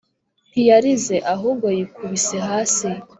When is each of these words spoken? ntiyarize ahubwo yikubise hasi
ntiyarize 0.51 1.15
ahubwo 1.33 1.67
yikubise 1.77 2.35
hasi 2.47 2.89